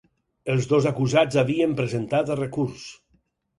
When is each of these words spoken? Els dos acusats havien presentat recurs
Els 0.53 0.65
dos 0.71 0.87
acusats 0.93 1.37
havien 1.43 1.77
presentat 1.83 2.35
recurs 2.43 2.91